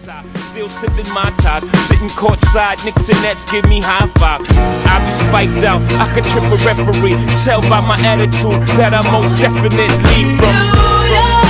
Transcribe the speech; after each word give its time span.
Still 0.00 0.68
sipping 0.70 1.12
my 1.12 1.28
top, 1.42 1.62
sitting 1.84 2.08
courtside, 2.16 2.82
Knicks 2.86 3.10
and 3.10 3.20
Nets 3.20 3.44
give 3.52 3.68
me 3.68 3.82
high 3.82 4.06
five. 4.16 4.40
I 4.88 5.04
be 5.04 5.10
spiked 5.10 5.62
out, 5.62 5.82
I 6.00 6.10
could 6.14 6.24
trip 6.24 6.44
a 6.44 6.56
referee. 6.64 7.20
Tell 7.44 7.60
by 7.68 7.80
my 7.80 8.00
attitude 8.00 8.62
that 8.78 8.94
I 8.94 9.02
most 9.12 9.36
definitely 9.36 10.38
from. 10.38 10.56
Uh-huh. 10.56 11.40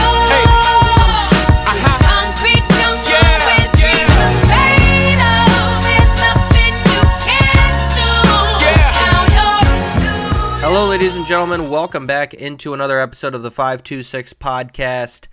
Hello, 10.63 10.89
ladies 10.89 11.17
and 11.17 11.27
gentlemen. 11.27 11.69
Welcome 11.71 12.07
back 12.07 12.35
into 12.35 12.75
another 12.75 13.01
episode 13.01 13.35
of 13.35 13.43
the 13.43 13.51
526 13.51 14.35
podcast. 14.35 15.27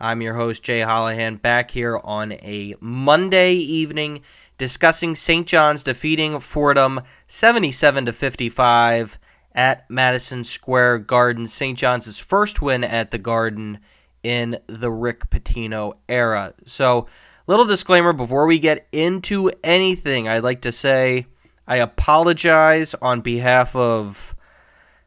I'm 0.00 0.22
your 0.22 0.34
host, 0.34 0.62
Jay 0.62 0.80
Hollihan, 0.80 1.42
back 1.42 1.72
here 1.72 1.98
on 2.04 2.32
a 2.32 2.76
Monday 2.80 3.54
evening 3.54 4.22
discussing 4.56 5.16
St. 5.16 5.44
John's 5.44 5.82
defeating 5.82 6.38
Fordham 6.38 7.00
77 7.26 8.06
to 8.06 8.12
55 8.12 9.18
at 9.56 9.90
Madison 9.90 10.44
Square 10.44 10.98
Garden. 10.98 11.46
St. 11.46 11.76
John's' 11.76 12.16
first 12.16 12.62
win 12.62 12.84
at 12.84 13.10
the 13.10 13.18
Garden 13.18 13.80
in 14.22 14.58
the 14.68 14.90
Rick 14.90 15.30
Pitino 15.30 15.94
era. 16.08 16.54
So, 16.64 17.08
little 17.48 17.66
disclaimer 17.66 18.12
before 18.12 18.46
we 18.46 18.60
get 18.60 18.86
into 18.92 19.50
anything, 19.64 20.28
I'd 20.28 20.44
like 20.44 20.62
to 20.62 20.70
say 20.70 21.26
I 21.66 21.78
apologize 21.78 22.94
on 22.94 23.20
behalf 23.20 23.74
of 23.74 24.36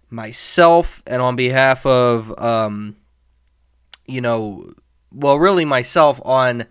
myself 0.09 1.01
and 1.07 1.21
on 1.21 1.37
behalf 1.37 1.85
of 1.85 2.37
um, 2.37 2.97
you 4.05 4.19
know 4.19 4.73
well 5.11 5.39
really 5.39 5.65
myself 5.65 6.21
on 6.23 6.65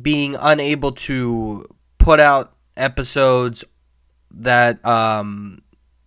being 0.00 0.36
unable 0.38 0.92
to 0.92 1.64
put 1.98 2.20
out 2.20 2.54
episodes 2.76 3.64
that 4.30 4.84
um, 4.84 5.62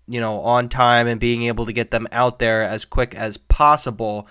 you 0.08 0.20
know 0.20 0.42
on 0.42 0.70
time 0.70 1.08
and 1.08 1.20
being 1.20 1.44
able 1.44 1.66
to 1.66 1.74
get 1.74 1.92
them 1.92 2.08
out 2.12 2.40
there 2.40 2.62
as 2.64 2.86
quick 2.86 3.16
as 3.16 3.38
possible 3.38 4.28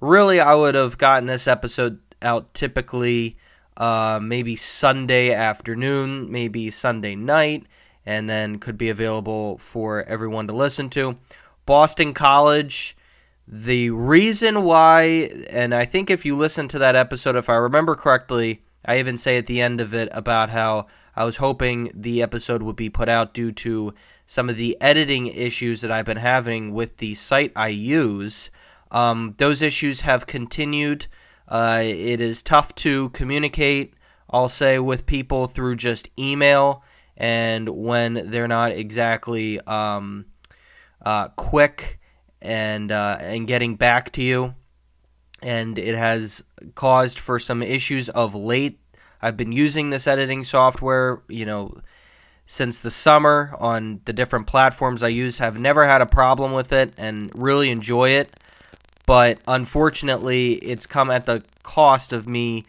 really 0.00 0.40
i 0.40 0.54
would 0.54 0.74
have 0.74 0.98
gotten 0.98 1.26
this 1.26 1.46
episode 1.46 1.98
out 2.22 2.52
typically 2.54 3.36
uh, 3.76 4.18
maybe 4.22 4.56
sunday 4.56 5.32
afternoon 5.32 6.30
maybe 6.30 6.70
sunday 6.70 7.14
night 7.14 7.66
and 8.06 8.28
then 8.28 8.58
could 8.58 8.78
be 8.78 8.88
available 8.88 9.58
for 9.58 10.02
everyone 10.04 10.46
to 10.46 10.52
listen 10.52 10.88
to 10.90 11.16
Boston 11.66 12.14
College. 12.14 12.96
The 13.46 13.90
reason 13.90 14.62
why, 14.62 15.30
and 15.50 15.74
I 15.74 15.84
think 15.84 16.10
if 16.10 16.24
you 16.24 16.36
listen 16.36 16.68
to 16.68 16.78
that 16.78 16.96
episode, 16.96 17.36
if 17.36 17.48
I 17.48 17.56
remember 17.56 17.94
correctly, 17.94 18.62
I 18.84 18.98
even 18.98 19.16
say 19.16 19.36
at 19.36 19.46
the 19.46 19.60
end 19.60 19.80
of 19.80 19.92
it 19.92 20.08
about 20.12 20.50
how 20.50 20.86
I 21.16 21.24
was 21.24 21.36
hoping 21.36 21.90
the 21.94 22.22
episode 22.22 22.62
would 22.62 22.76
be 22.76 22.90
put 22.90 23.08
out 23.08 23.34
due 23.34 23.52
to 23.52 23.94
some 24.26 24.48
of 24.48 24.56
the 24.56 24.76
editing 24.80 25.26
issues 25.26 25.80
that 25.80 25.90
I've 25.90 26.04
been 26.04 26.16
having 26.16 26.72
with 26.72 26.98
the 26.98 27.14
site 27.14 27.52
I 27.56 27.68
use. 27.68 28.50
Um, 28.90 29.34
those 29.38 29.62
issues 29.62 30.02
have 30.02 30.26
continued. 30.26 31.06
Uh, 31.48 31.82
it 31.84 32.20
is 32.20 32.42
tough 32.42 32.74
to 32.76 33.10
communicate, 33.10 33.94
I'll 34.30 34.48
say, 34.48 34.78
with 34.78 35.06
people 35.06 35.46
through 35.46 35.76
just 35.76 36.08
email, 36.18 36.84
and 37.16 37.68
when 37.68 38.30
they're 38.30 38.48
not 38.48 38.70
exactly. 38.70 39.60
Um, 39.66 40.26
uh, 41.02 41.28
quick 41.28 41.99
and 42.42 42.90
uh, 42.92 43.18
and 43.20 43.46
getting 43.46 43.76
back 43.76 44.12
to 44.12 44.22
you, 44.22 44.54
and 45.42 45.78
it 45.78 45.94
has 45.94 46.44
caused 46.74 47.18
for 47.18 47.38
some 47.38 47.62
issues 47.62 48.08
of 48.08 48.34
late. 48.34 48.78
I've 49.22 49.36
been 49.36 49.52
using 49.52 49.90
this 49.90 50.06
editing 50.06 50.44
software, 50.44 51.22
you 51.28 51.44
know, 51.44 51.76
since 52.46 52.80
the 52.80 52.90
summer 52.90 53.54
on 53.58 54.00
the 54.06 54.12
different 54.12 54.46
platforms 54.46 55.02
I 55.02 55.08
use. 55.08 55.38
Have 55.38 55.58
never 55.58 55.86
had 55.86 56.00
a 56.00 56.06
problem 56.06 56.52
with 56.52 56.72
it 56.72 56.94
and 56.96 57.30
really 57.34 57.70
enjoy 57.70 58.10
it, 58.10 58.34
but 59.06 59.38
unfortunately, 59.46 60.54
it's 60.54 60.86
come 60.86 61.10
at 61.10 61.26
the 61.26 61.44
cost 61.62 62.12
of 62.12 62.26
me 62.26 62.64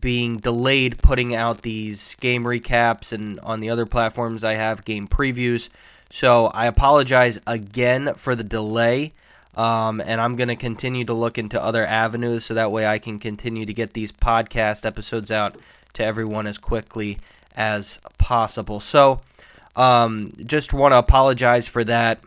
being 0.00 0.38
delayed 0.38 0.98
putting 0.98 1.34
out 1.34 1.62
these 1.62 2.16
game 2.16 2.44
recaps 2.44 3.12
and 3.12 3.38
on 3.40 3.60
the 3.60 3.70
other 3.70 3.86
platforms 3.86 4.42
I 4.42 4.54
have 4.54 4.84
game 4.84 5.06
previews. 5.06 5.68
So 6.14 6.46
I 6.46 6.66
apologize 6.66 7.40
again 7.44 8.14
for 8.14 8.36
the 8.36 8.44
delay. 8.44 9.14
Um, 9.56 10.00
and 10.00 10.20
I'm 10.20 10.36
going 10.36 10.46
to 10.46 10.54
continue 10.54 11.04
to 11.06 11.12
look 11.12 11.38
into 11.38 11.60
other 11.60 11.84
avenues 11.84 12.44
so 12.44 12.54
that 12.54 12.70
way 12.70 12.86
I 12.86 13.00
can 13.00 13.18
continue 13.18 13.66
to 13.66 13.74
get 13.74 13.94
these 13.94 14.12
podcast 14.12 14.86
episodes 14.86 15.32
out 15.32 15.56
to 15.94 16.04
everyone 16.04 16.46
as 16.46 16.56
quickly 16.56 17.18
as 17.56 17.98
possible. 18.16 18.78
So, 18.78 19.22
um, 19.74 20.32
just 20.46 20.72
want 20.72 20.92
to 20.92 20.98
apologize 20.98 21.66
for 21.66 21.82
that. 21.82 22.20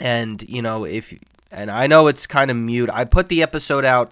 And, 0.00 0.42
you 0.48 0.60
know, 0.60 0.84
if, 0.84 1.16
and 1.52 1.70
I 1.70 1.86
know 1.86 2.08
it's 2.08 2.26
kind 2.26 2.50
of 2.50 2.56
mute. 2.56 2.90
I 2.92 3.04
put 3.04 3.28
the 3.28 3.44
episode 3.44 3.84
out 3.84 4.10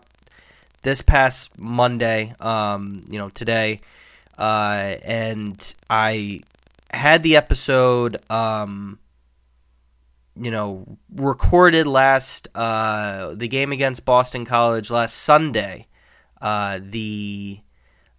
this 0.82 1.02
past 1.02 1.58
Monday, 1.58 2.36
um, 2.38 3.04
you 3.10 3.18
know, 3.18 3.30
today. 3.30 3.80
Uh, 4.38 4.94
and 5.02 5.74
I 5.90 6.42
had 6.90 7.22
the 7.22 7.36
episode 7.36 8.18
um 8.30 8.98
you 10.40 10.50
know 10.50 10.98
recorded 11.14 11.86
last 11.86 12.48
uh 12.54 13.34
the 13.34 13.48
game 13.48 13.72
against 13.72 14.04
Boston 14.04 14.44
College 14.44 14.90
last 14.90 15.14
Sunday 15.16 15.88
uh 16.40 16.78
the 16.82 17.60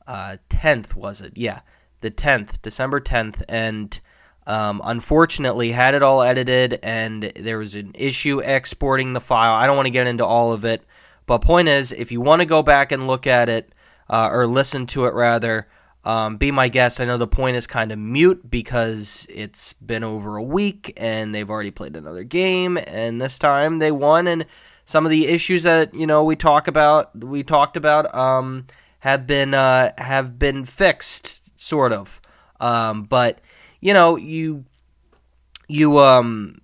uh 0.05 0.37
10th 0.49 0.95
was 0.95 1.21
it? 1.21 1.33
Yeah 1.35 1.61
the 2.01 2.11
10th 2.11 2.61
December 2.61 3.01
10th 3.01 3.43
and 3.49 3.99
um, 4.45 4.81
unfortunately 4.85 5.73
had 5.73 5.93
it 5.93 6.01
all 6.01 6.21
edited 6.21 6.79
and 6.81 7.33
there 7.35 7.57
was 7.57 7.75
an 7.75 7.91
issue 7.95 8.39
exporting 8.39 9.11
the 9.11 9.19
file. 9.19 9.53
I 9.53 9.67
don't 9.67 9.75
want 9.75 9.87
to 9.87 9.91
get 9.91 10.07
into 10.07 10.25
all 10.25 10.53
of 10.53 10.63
it 10.63 10.83
but 11.25 11.39
point 11.39 11.67
is 11.67 11.91
if 11.91 12.11
you 12.11 12.21
want 12.21 12.41
to 12.41 12.45
go 12.45 12.63
back 12.63 12.91
and 12.91 13.07
look 13.07 13.27
at 13.27 13.49
it 13.49 13.73
uh, 14.09 14.29
or 14.31 14.47
listen 14.47 14.87
to 14.87 15.05
it 15.05 15.13
rather 15.13 15.67
um, 16.07 16.37
be 16.37 16.51
my 16.51 16.69
guest. 16.69 17.01
I 17.01 17.05
know 17.05 17.17
the 17.17 17.27
point 17.27 17.57
is 17.57 17.67
kind 17.67 17.91
of 17.91 17.99
mute 17.99 18.49
because 18.49 19.27
it's 19.29 19.73
been 19.73 20.05
over 20.05 20.37
a 20.37 20.41
week 20.41 20.93
and 20.95 21.35
they've 21.35 21.49
already 21.49 21.69
played 21.69 21.97
another 21.97 22.23
game, 22.23 22.77
and 22.87 23.21
this 23.21 23.37
time 23.37 23.79
they 23.79 23.91
won. 23.91 24.25
And 24.25 24.45
some 24.85 25.05
of 25.05 25.09
the 25.09 25.27
issues 25.27 25.63
that 25.63 25.93
you 25.93 26.07
know 26.07 26.23
we 26.23 26.37
talk 26.37 26.69
about, 26.69 27.13
we 27.21 27.43
talked 27.43 27.75
about, 27.75 28.15
um, 28.15 28.67
have 28.99 29.27
been 29.27 29.53
uh, 29.53 29.91
have 29.97 30.39
been 30.39 30.63
fixed, 30.63 31.59
sort 31.59 31.91
of. 31.91 32.21
Um, 32.61 33.03
but 33.03 33.41
you 33.81 33.93
know, 33.93 34.15
you 34.15 34.63
you 35.67 35.99
um, 35.99 36.61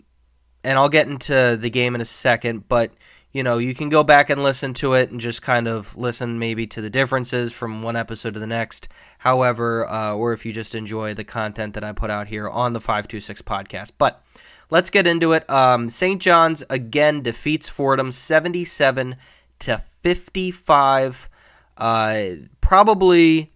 and 0.64 0.80
I'll 0.80 0.88
get 0.88 1.10
into 1.10 1.58
the 1.60 1.70
game 1.70 1.96
in 1.96 2.02
a 2.02 2.06
second, 2.06 2.70
but 2.70 2.94
you 3.34 3.42
know, 3.42 3.58
you 3.58 3.74
can 3.74 3.90
go 3.90 4.04
back 4.04 4.30
and 4.30 4.44
listen 4.44 4.76
to 4.76 4.94
it 4.94 5.10
and 5.10 5.20
just 5.20 5.42
kind 5.42 5.68
of 5.68 5.98
listen 5.98 6.38
maybe 6.38 6.68
to 6.68 6.82
the 6.82 6.90
differences 6.90 7.52
from 7.52 7.82
one 7.82 7.96
episode 7.96 8.36
to 8.36 8.40
the 8.40 8.48
next. 8.48 8.88
However, 9.18 9.90
uh, 9.90 10.14
or 10.14 10.34
if 10.34 10.46
you 10.46 10.54
just 10.54 10.76
enjoy 10.76 11.16
the 11.16 11.24
content 11.24 11.74
that 11.74 11.84
I 11.84 11.94
put 11.94 12.12
out 12.12 12.28
here 12.28 12.48
on 12.48 12.74
the 12.74 12.80
526 12.80 13.42
podcast. 13.42 13.94
But 13.98 14.24
let's 14.70 14.92
get 14.92 15.08
into 15.08 15.34
it. 15.34 15.50
Um, 15.50 15.90
St. 15.90 16.22
John's 16.22 16.64
again 16.70 17.24
defeats 17.24 17.68
Fordham 17.68 18.12
77 18.12 19.16
to 19.60 19.84
55. 20.04 21.30
Uh, 21.76 22.24
probably 22.62 23.52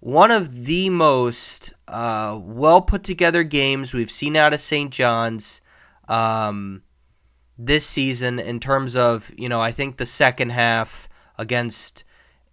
one 0.00 0.30
of 0.30 0.64
the 0.64 0.88
most 0.88 1.74
uh, 1.86 2.38
well 2.40 2.80
put 2.80 3.04
together 3.04 3.42
games 3.42 3.92
we've 3.92 4.10
seen 4.10 4.34
out 4.34 4.54
of 4.54 4.60
St. 4.60 4.90
John's. 4.90 5.60
Um, 6.08 6.82
this 7.62 7.86
season 7.86 8.38
in 8.38 8.58
terms 8.58 8.96
of 8.96 9.30
you 9.36 9.48
know 9.48 9.60
I 9.60 9.72
think 9.72 9.96
the 9.96 10.06
second 10.06 10.50
half 10.50 11.08
against 11.38 12.04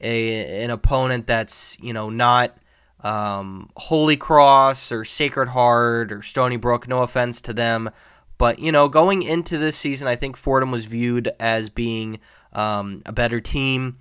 a 0.02 0.64
an 0.64 0.70
opponent 0.70 1.28
that's 1.28 1.78
you 1.80 1.94
know 1.94 2.10
not 2.10 2.58
um, 3.02 3.70
Holy 3.78 4.18
Cross 4.18 4.92
or 4.92 5.06
Sacred 5.06 5.50
Heart 5.50 6.12
or 6.12 6.22
Stony 6.22 6.58
Brook. 6.58 6.88
No 6.88 7.04
offense 7.04 7.42
to 7.42 7.54
them, 7.54 7.90
but 8.38 8.60
you 8.60 8.72
know 8.72 8.90
going 8.90 9.24
into 9.24 9.58
this 9.58 9.78
season, 9.78 10.08
I 10.08 10.16
think 10.16 10.36
Fordham 10.36 10.72
was 10.72 10.86
viewed 10.86 11.32
as 11.40 11.70
being 11.70 12.20
um, 12.52 13.02
a 13.06 13.14
better 13.14 13.40
team, 13.40 14.00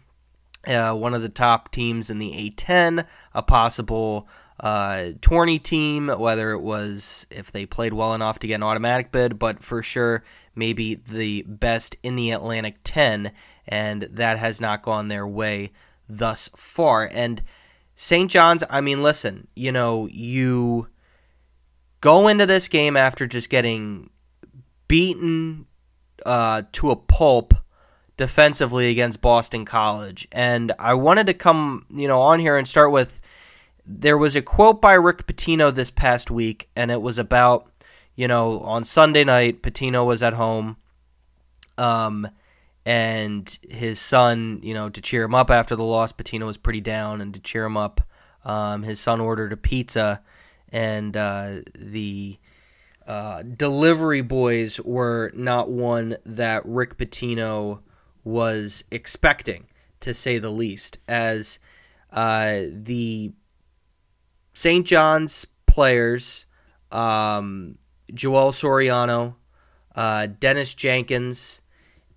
uh, 0.66 0.92
one 0.94 1.14
of 1.14 1.22
the 1.22 1.28
top 1.28 1.70
teams 1.70 2.10
in 2.10 2.19
the 2.19 2.32
A10, 2.32 3.06
a 3.32 3.42
possible 3.42 4.26
uh, 4.60 5.08
tourney 5.20 5.58
team, 5.58 6.08
whether 6.08 6.52
it 6.52 6.60
was 6.60 7.26
if 7.30 7.52
they 7.52 7.66
played 7.66 7.92
well 7.92 8.14
enough 8.14 8.38
to 8.40 8.46
get 8.46 8.54
an 8.56 8.62
automatic 8.62 9.12
bid, 9.12 9.38
but 9.38 9.62
for 9.62 9.82
sure 9.82 10.24
maybe 10.56 10.94
the 10.94 11.42
best 11.46 11.96
in 12.02 12.16
the 12.16 12.30
Atlantic 12.30 12.78
10, 12.82 13.30
and 13.68 14.02
that 14.02 14.38
has 14.38 14.60
not 14.60 14.82
gone 14.82 15.08
their 15.08 15.26
way 15.26 15.70
thus 16.08 16.50
far. 16.56 17.08
And 17.12 17.42
St. 17.94 18.30
John's, 18.30 18.64
I 18.70 18.80
mean, 18.80 19.02
listen, 19.02 19.48
you 19.54 19.70
know, 19.70 20.08
you 20.10 20.88
go 22.00 22.28
into 22.28 22.46
this 22.46 22.68
game 22.68 22.96
after 22.96 23.26
just 23.26 23.50
getting 23.50 24.10
beaten 24.88 25.66
uh, 26.24 26.62
to 26.72 26.90
a 26.90 26.96
pulp 26.96 27.54
defensively 28.16 28.90
against 28.90 29.20
Boston 29.20 29.64
College. 29.64 30.26
And 30.32 30.72
I 30.78 30.94
wanted 30.94 31.26
to 31.26 31.34
come, 31.34 31.86
you 31.90 32.08
know, 32.08 32.22
on 32.22 32.38
here 32.38 32.56
and 32.56 32.66
start 32.66 32.90
with 32.90 33.20
there 33.86 34.18
was 34.18 34.34
a 34.34 34.42
quote 34.42 34.80
by 34.80 34.94
Rick 34.94 35.26
Pitino 35.26 35.72
this 35.72 35.90
past 35.90 36.30
week, 36.30 36.68
and 36.74 36.90
it 36.90 37.00
was 37.00 37.18
about, 37.18 37.70
you 38.16 38.26
know, 38.26 38.60
on 38.60 38.82
Sunday 38.84 39.22
night, 39.22 39.62
Pitino 39.62 40.04
was 40.04 40.22
at 40.22 40.32
home, 40.32 40.76
um, 41.78 42.28
and 42.84 43.58
his 43.68 44.00
son, 44.00 44.60
you 44.62 44.74
know, 44.74 44.88
to 44.88 45.00
cheer 45.00 45.22
him 45.22 45.34
up 45.34 45.50
after 45.50 45.76
the 45.76 45.84
loss, 45.84 46.12
Pitino 46.12 46.46
was 46.46 46.56
pretty 46.56 46.80
down, 46.80 47.20
and 47.20 47.32
to 47.34 47.40
cheer 47.40 47.64
him 47.64 47.76
up, 47.76 48.00
um, 48.44 48.82
his 48.82 48.98
son 48.98 49.20
ordered 49.20 49.52
a 49.52 49.56
pizza, 49.56 50.20
and 50.70 51.16
uh, 51.16 51.58
the 51.76 52.38
uh, 53.06 53.42
delivery 53.42 54.22
boys 54.22 54.80
were 54.80 55.30
not 55.34 55.70
one 55.70 56.16
that 56.24 56.62
Rick 56.66 56.96
Pitino 56.96 57.80
was 58.24 58.82
expecting, 58.90 59.66
to 60.00 60.12
say 60.12 60.38
the 60.38 60.50
least, 60.50 60.98
as 61.06 61.60
uh, 62.10 62.62
the 62.72 63.32
St. 64.56 64.86
John's 64.86 65.46
players, 65.66 66.46
um, 66.90 67.76
Joel 68.14 68.52
Soriano, 68.52 69.34
uh, 69.94 70.28
Dennis 70.28 70.72
Jenkins, 70.72 71.60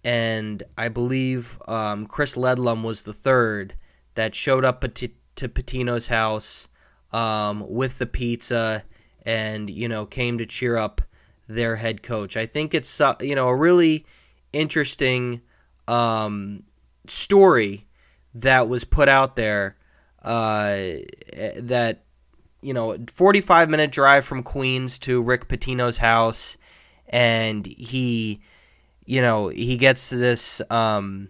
and 0.06 0.63
I 0.77 0.88
believe 0.88 1.62
um, 1.68 2.06
Chris 2.06 2.38
Ledlum 2.38 2.81
was 2.81 3.03
the 3.03 3.12
third 3.12 3.74
that 4.15 4.36
showed 4.36 4.63
up 4.63 4.80
to 4.94 5.50
Pitino's 5.50 6.07
house 6.07 6.69
um, 7.12 7.65
with 7.68 7.97
the 7.97 8.06
pizza 8.06 8.86
and 9.24 9.69
you 9.69 9.89
know 9.89 10.06
came 10.06 10.38
to 10.38 10.45
cheer 10.45 10.77
up 10.77 11.01
their 11.50 11.75
head 11.75 12.01
coach. 12.01 12.38
I 12.38 12.45
think 12.45 12.74
it's 12.74 13.01
uh, 13.01 13.15
you 13.19 13.36
know 13.36 13.50
a 13.50 13.56
really 13.56 14.06
interesting 14.53 15.41
um, 15.89 16.63
story 17.06 17.86
that 18.33 18.69
was 18.69 18.86
put 18.86 19.09
out 19.09 19.36
there 19.36 19.75
uh, 20.24 21.03
that 21.57 22.03
you 22.62 22.74
know 22.74 22.98
45 23.08 23.70
minute 23.70 23.92
drive 23.92 24.26
from 24.26 24.44
Queens 24.44 25.00
to 25.00 25.22
Rick 25.22 25.48
Pitino's 25.48 25.98
house 25.98 26.58
and 27.08 27.66
he 27.66 28.42
you 29.06 29.22
know 29.22 29.48
he 29.50 29.78
gets 29.78 30.10
this 30.10 30.62
um, 30.70 31.30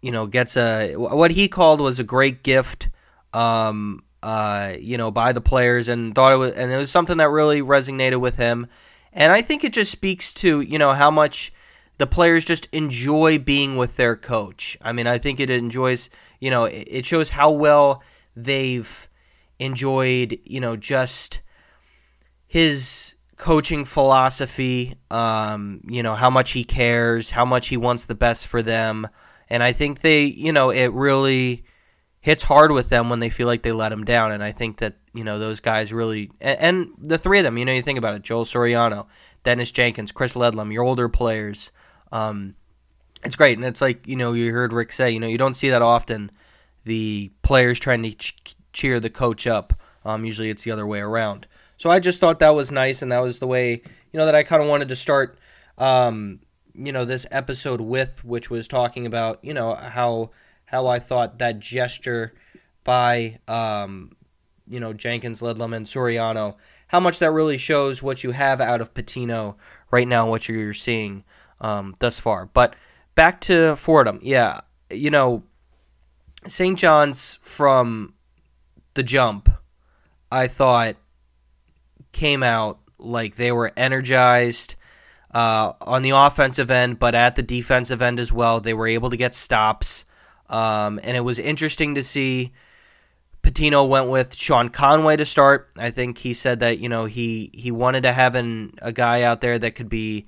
you 0.00 0.12
know 0.12 0.26
gets 0.26 0.56
a 0.56 0.94
what 0.94 1.30
he 1.30 1.48
called 1.48 1.80
was 1.80 1.98
a 1.98 2.04
great 2.04 2.42
gift 2.42 2.88
um, 3.32 4.02
uh, 4.22 4.74
you 4.78 4.98
know 4.98 5.10
by 5.10 5.32
the 5.32 5.40
players 5.40 5.88
and 5.88 6.14
thought 6.14 6.32
it 6.32 6.36
was 6.36 6.52
and 6.52 6.70
it 6.70 6.76
was 6.76 6.90
something 6.90 7.18
that 7.18 7.30
really 7.30 7.62
resonated 7.62 8.20
with 8.20 8.36
him 8.36 8.66
and 9.12 9.32
I 9.32 9.42
think 9.42 9.64
it 9.64 9.72
just 9.72 9.92
speaks 9.92 10.32
to 10.34 10.60
you 10.60 10.78
know 10.78 10.92
how 10.92 11.10
much 11.10 11.52
the 11.98 12.06
players 12.06 12.44
just 12.44 12.68
enjoy 12.72 13.38
being 13.38 13.76
with 13.76 13.96
their 13.96 14.16
coach. 14.16 14.76
I 14.82 14.92
mean, 14.92 15.06
I 15.06 15.18
think 15.18 15.38
it 15.38 15.50
enjoys, 15.50 16.10
you 16.40 16.50
know, 16.50 16.64
it 16.64 17.04
shows 17.04 17.30
how 17.30 17.52
well 17.52 18.02
they've 18.34 19.08
enjoyed, 19.58 20.38
you 20.44 20.60
know, 20.60 20.76
just 20.76 21.40
his 22.46 23.14
coaching 23.36 23.84
philosophy, 23.84 24.96
um, 25.10 25.80
you 25.88 26.02
know, 26.02 26.14
how 26.14 26.30
much 26.30 26.52
he 26.52 26.64
cares, 26.64 27.30
how 27.30 27.44
much 27.44 27.68
he 27.68 27.76
wants 27.76 28.04
the 28.04 28.14
best 28.14 28.46
for 28.46 28.62
them. 28.62 29.08
And 29.48 29.62
I 29.62 29.72
think 29.72 30.00
they, 30.00 30.24
you 30.24 30.52
know, 30.52 30.70
it 30.70 30.92
really 30.92 31.64
hits 32.20 32.44
hard 32.44 32.70
with 32.70 32.88
them 32.88 33.10
when 33.10 33.20
they 33.20 33.30
feel 33.30 33.46
like 33.46 33.62
they 33.62 33.72
let 33.72 33.92
him 33.92 34.04
down. 34.04 34.32
And 34.32 34.44
I 34.44 34.52
think 34.52 34.78
that, 34.78 34.96
you 35.12 35.24
know, 35.24 35.38
those 35.38 35.60
guys 35.60 35.92
really, 35.92 36.30
and, 36.40 36.60
and 36.60 36.90
the 36.98 37.18
three 37.18 37.38
of 37.38 37.44
them, 37.44 37.58
you 37.58 37.64
know, 37.64 37.72
you 37.72 37.82
think 37.82 37.98
about 37.98 38.14
it 38.14 38.22
Joel 38.22 38.44
Soriano, 38.44 39.06
Dennis 39.42 39.72
Jenkins, 39.72 40.12
Chris 40.12 40.34
Ledlum, 40.34 40.72
your 40.72 40.84
older 40.84 41.08
players, 41.08 41.72
um, 42.12 42.54
it's 43.24 43.36
great, 43.36 43.56
and 43.56 43.66
it's 43.66 43.80
like 43.80 44.06
you 44.06 44.16
know 44.16 44.32
you 44.32 44.52
heard 44.52 44.72
Rick 44.72 44.92
say, 44.92 45.10
you 45.10 45.20
know 45.20 45.26
you 45.26 45.38
don't 45.38 45.54
see 45.54 45.70
that 45.70 45.82
often. 45.82 46.30
The 46.84 47.30
players 47.42 47.78
trying 47.78 48.02
to 48.02 48.14
cheer 48.72 49.00
the 49.00 49.10
coach 49.10 49.46
up. 49.46 49.74
Um, 50.04 50.24
usually 50.24 50.50
it's 50.50 50.62
the 50.62 50.70
other 50.70 50.86
way 50.86 51.00
around. 51.00 51.46
So 51.76 51.90
I 51.90 52.00
just 52.00 52.20
thought 52.20 52.38
that 52.40 52.54
was 52.54 52.70
nice, 52.70 53.02
and 53.02 53.12
that 53.12 53.20
was 53.20 53.38
the 53.38 53.46
way 53.46 53.82
you 54.12 54.18
know 54.18 54.26
that 54.26 54.34
I 54.34 54.42
kind 54.42 54.62
of 54.62 54.68
wanted 54.68 54.88
to 54.88 54.96
start. 54.96 55.38
Um, 55.78 56.40
you 56.74 56.92
know 56.92 57.04
this 57.04 57.26
episode 57.30 57.80
with, 57.80 58.24
which 58.24 58.50
was 58.50 58.68
talking 58.68 59.06
about 59.06 59.40
you 59.42 59.54
know 59.54 59.74
how 59.74 60.30
how 60.64 60.86
I 60.86 60.98
thought 60.98 61.38
that 61.38 61.58
gesture 61.58 62.34
by 62.84 63.38
um, 63.48 64.12
you 64.68 64.80
know 64.80 64.92
Jenkins, 64.92 65.40
Ledlum, 65.40 65.74
and 65.74 65.86
Soriano, 65.86 66.56
how 66.88 67.00
much 67.00 67.18
that 67.18 67.32
really 67.32 67.58
shows 67.58 68.02
what 68.02 68.24
you 68.24 68.32
have 68.32 68.60
out 68.60 68.80
of 68.80 68.94
Pitino 68.94 69.56
right 69.90 70.08
now, 70.08 70.28
what 70.28 70.48
you're 70.48 70.74
seeing 70.74 71.24
um, 71.60 71.94
thus 71.98 72.18
far. 72.18 72.46
But 72.46 72.74
back 73.14 73.40
to 73.42 73.76
Fordham. 73.76 74.18
Yeah, 74.22 74.60
you 74.90 75.10
know, 75.10 75.42
St. 76.46 76.78
John's 76.78 77.38
from 77.42 78.14
the 78.94 79.02
jump, 79.02 79.48
I 80.30 80.48
thought 80.48 80.96
came 82.12 82.42
out 82.42 82.80
like 82.98 83.36
they 83.36 83.52
were 83.52 83.72
energized 83.76 84.76
uh, 85.34 85.72
on 85.80 86.02
the 86.02 86.10
offensive 86.10 86.70
end, 86.70 86.98
but 86.98 87.14
at 87.14 87.36
the 87.36 87.42
defensive 87.42 88.02
end 88.02 88.20
as 88.20 88.32
well. 88.32 88.60
They 88.60 88.74
were 88.74 88.86
able 88.86 89.10
to 89.10 89.16
get 89.16 89.34
stops. 89.34 90.04
Um, 90.48 91.00
and 91.02 91.16
it 91.16 91.20
was 91.20 91.38
interesting 91.38 91.94
to 91.94 92.02
see 92.02 92.52
Pitino 93.42 93.88
went 93.88 94.08
with 94.08 94.36
Sean 94.36 94.68
Conway 94.68 95.16
to 95.16 95.24
start. 95.24 95.70
I 95.76 95.90
think 95.90 96.18
he 96.18 96.34
said 96.34 96.60
that 96.60 96.78
you 96.78 96.88
know 96.88 97.06
he 97.06 97.50
he 97.52 97.70
wanted 97.70 98.02
to 98.02 98.12
have 98.12 98.34
an, 98.34 98.74
a 98.80 98.92
guy 98.92 99.22
out 99.22 99.40
there 99.40 99.58
that 99.58 99.74
could 99.74 99.88
be 99.88 100.26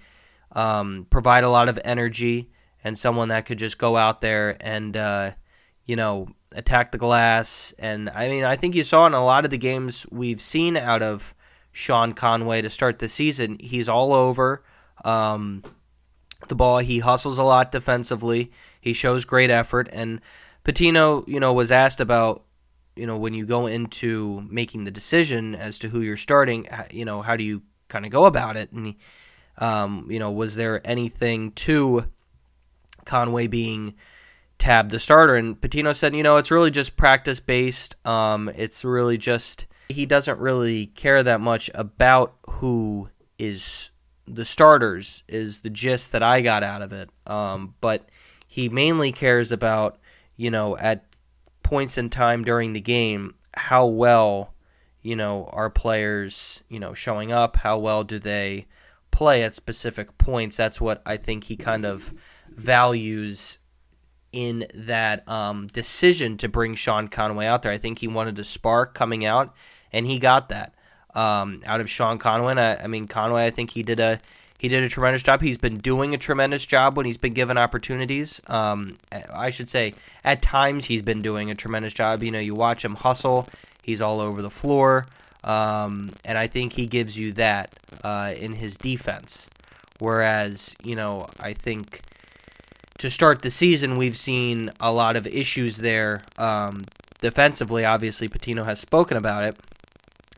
um, 0.53 1.07
provide 1.11 1.45
a 1.45 1.49
lot 1.49 1.69
of 1.69 1.79
energy, 1.85 2.51
and 2.83 2.99
someone 2.99 3.29
that 3.29 3.47
could 3.47 3.59
just 3.59 3.79
go 3.79 3.97
out 3.97 4.21
there 4.21 4.57
and 4.61 4.97
uh, 4.97 5.31
you 5.87 5.97
know 5.97 6.29
attack 6.55 6.93
the 6.93 6.99
glass. 6.99 7.75
And 7.79 8.09
I 8.11 8.29
mean, 8.29 8.45
I 8.45 8.57
think 8.57 8.75
you 8.75 8.85
saw 8.85 9.07
in 9.07 9.15
a 9.15 9.25
lot 9.25 9.45
of 9.45 9.51
the 9.51 9.59
games 9.59 10.07
we've 10.11 10.41
seen 10.41 10.77
out 10.77 11.03
of 11.03 11.35
Sean 11.73 12.13
Conway 12.13 12.63
to 12.63 12.71
start 12.71 13.01
the 13.01 13.09
season, 13.09 13.59
he's 13.59 13.89
all 13.89 14.13
over 14.13 14.63
um, 15.05 15.65
the 16.47 16.55
ball. 16.55 16.79
He 16.79 17.01
hustles 17.01 17.39
a 17.39 17.43
lot 17.43 17.73
defensively. 17.73 18.53
He 18.81 18.93
shows 18.93 19.25
great 19.25 19.51
effort. 19.51 19.89
And 19.93 20.21
Pitino, 20.65 21.27
you 21.27 21.41
know, 21.41 21.53
was 21.53 21.73
asked 21.73 22.01
about 22.01 22.45
you 22.95 23.07
know 23.07 23.19
when 23.19 23.35
you 23.35 23.45
go 23.45 23.67
into 23.67 24.47
making 24.49 24.85
the 24.85 24.93
decision 24.93 25.57
as 25.57 25.81
to 25.81 25.89
who 25.89 26.01
you're 26.01 26.17
starting, 26.17 26.69
you 26.91 27.05
know, 27.05 27.23
how 27.23 27.37
do 27.37 27.43
you 27.43 27.63
kind 27.89 28.07
of 28.07 28.13
go 28.13 28.25
about 28.25 28.57
it? 28.57 28.71
And 28.71 28.95
um, 29.59 30.07
you 30.09 30.21
know, 30.21 30.31
was 30.31 30.55
there 30.55 30.81
anything 30.85 31.51
to 31.53 32.07
Conway 33.05 33.49
being 33.49 33.95
tabbed 34.59 34.91
the 34.91 34.99
starter? 34.99 35.35
And 35.35 35.61
Pitino 35.61 35.95
said, 35.95 36.15
you 36.15 36.23
know, 36.23 36.37
it's 36.37 36.51
really 36.51 36.71
just 36.71 36.97
practice 36.97 37.41
based. 37.41 37.97
Um, 38.07 38.51
it's 38.55 38.85
really 38.85 39.19
just 39.19 39.67
he 39.89 40.07
doesn't 40.07 40.39
really 40.39 40.87
care 40.87 41.23
that 41.23 41.41
much 41.41 41.71
about 41.75 42.35
who 42.49 43.09
is 43.39 43.91
the 44.27 44.45
starters. 44.45 45.23
Is 45.29 45.61
the 45.61 45.71
gist 45.71 46.13
that 46.13 46.23
I 46.23 46.41
got 46.41 46.63
out 46.63 46.83
of 46.83 46.93
it. 46.93 47.11
Um, 47.27 47.75
but 47.81 48.09
he 48.47 48.69
mainly 48.69 49.13
cares 49.13 49.53
about 49.53 49.99
you 50.37 50.51
know 50.51 50.77
at 50.77 51.05
points 51.63 51.99
in 51.99 52.11
time 52.11 52.45
during 52.45 52.73
the 52.73 52.81
game 52.81 53.35
how 53.57 53.87
well 53.87 54.53
you 55.03 55.17
know 55.17 55.49
our 55.53 55.71
players 55.71 56.63
you 56.69 56.79
know 56.79 56.93
showing 56.93 57.33
up 57.33 57.57
how 57.57 57.79
well 57.79 58.05
do 58.05 58.19
they 58.19 58.67
play 59.15 59.45
at 59.45 59.55
specific 59.55 60.19
points. 60.19 60.57
That's 60.57 60.81
what 60.81 61.01
I 61.07 61.17
think 61.17 61.45
he 61.45 61.57
kind 61.57 61.87
of 61.87 62.13
values 62.49 63.61
in 64.35 64.67
that 64.75 65.27
um, 65.29 65.69
decision 65.69 66.37
to 66.39 66.49
bring 66.49 66.75
Sean 66.75 67.07
Conway 67.07 67.47
out 67.47 67.63
there. 67.63 67.71
I 67.71 67.79
think 67.79 68.01
he 68.01 68.09
wanted 68.09 68.37
a 68.41 68.45
spark 68.45 68.93
coming 68.93 69.25
out, 69.25 69.55
and 69.93 70.05
he 70.05 70.19
got 70.19 70.49
that 70.49 70.75
um, 71.15 71.63
out 71.65 71.81
of 71.81 71.89
Sean 71.89 72.19
Conway. 72.19 72.55
I, 72.55 72.83
I, 72.83 72.87
mean, 72.89 73.07
Conway, 73.07 73.47
I 73.47 73.51
think 73.51 73.71
he 73.71 73.85
did 73.85 74.01
a 74.01 74.19
he 74.59 74.69
did 74.69 74.83
a 74.83 74.89
tremendous 74.89 75.23
job. 75.23 75.41
He's 75.41 75.57
been 75.57 75.77
doing 75.77 76.15
a 76.15 76.19
tremendous 76.19 76.67
job 76.67 76.97
when 76.97 77.07
he's 77.07 77.17
been 77.17 77.33
given 77.33 77.57
opportunities. 77.57 78.41
Um, 78.49 78.97
I 79.13 79.51
should 79.51 79.69
say, 79.69 79.95
at 80.25 80.43
times 80.43 80.87
he's 80.87 81.03
been 81.03 81.23
doing 81.23 81.51
a 81.51 81.55
tremendous 81.55 81.95
job. 81.95 82.23
You 82.23 82.33
know, 82.33 82.41
you 82.41 82.55
watch 82.55 82.85
him 82.85 82.97
hustle. 82.97 83.49
He's 83.83 84.01
all 84.01 84.21
over 84.21 84.43
the 84.43 84.51
floor. 84.51 85.07
Um, 85.45 86.13
and 86.25 86.39
I 86.39 86.49
think 86.49 86.73
he 86.73 86.87
gives 86.87 87.17
you 87.17 87.33
that 87.33 87.79
uh, 88.03 88.33
in 88.37 88.53
his 88.53 88.77
defense. 88.77 89.49
Whereas, 90.01 90.75
you 90.83 90.97
know, 90.97 91.29
I 91.39 91.53
think 91.53 92.01
to 92.99 93.11
start 93.11 93.43
the 93.43 93.51
season, 93.51 93.97
we've 93.97 94.17
seen 94.17 94.71
a 94.81 94.93
lot 94.93 95.17
of 95.17 95.27
issues 95.27 95.77
there. 95.79 96.23
Um, 96.39 96.85
defensively, 97.21 97.85
obviously, 97.85 98.29
Pitino 98.29 98.65
has 98.65 98.81
spoken 98.81 99.17
about 99.17 99.45
it. 99.45 99.57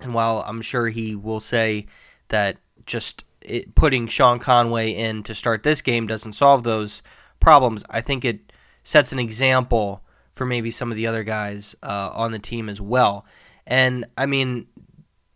And 0.00 0.14
while 0.14 0.44
I'm 0.46 0.62
sure 0.62 0.88
he 0.88 1.14
will 1.14 1.40
say 1.40 1.86
that 2.28 2.58
just 2.84 3.24
it, 3.40 3.74
putting 3.74 4.06
Sean 4.06 4.38
Conway 4.38 4.90
in 4.92 5.22
to 5.24 5.34
start 5.34 5.62
this 5.62 5.82
game 5.82 6.06
doesn't 6.06 6.32
solve 6.32 6.62
those 6.62 7.02
problems, 7.40 7.84
I 7.90 8.00
think 8.00 8.24
it 8.24 8.52
sets 8.84 9.12
an 9.12 9.18
example 9.18 10.02
for 10.32 10.46
maybe 10.46 10.70
some 10.70 10.90
of 10.90 10.96
the 10.96 11.06
other 11.06 11.24
guys 11.24 11.74
uh, 11.82 12.10
on 12.12 12.30
the 12.30 12.38
team 12.38 12.68
as 12.68 12.80
well. 12.80 13.24
And 13.66 14.04
I 14.16 14.26
mean, 14.26 14.66